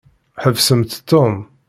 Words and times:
Ḥbsemt 0.43 0.91
Tom. 1.09 1.35